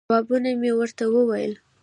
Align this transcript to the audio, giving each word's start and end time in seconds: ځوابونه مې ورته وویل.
ځوابونه 0.07 0.49
مې 0.61 0.71
ورته 0.79 1.03
وویل. 1.13 1.53